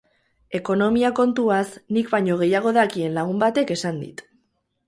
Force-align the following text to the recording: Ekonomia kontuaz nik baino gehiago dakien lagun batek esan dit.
Ekonomia 0.59 1.11
kontuaz 1.19 1.67
nik 1.97 2.09
baino 2.15 2.39
gehiago 2.41 2.75
dakien 2.81 3.15
lagun 3.19 3.45
batek 3.45 3.75
esan 3.77 4.01
dit. 4.07 4.27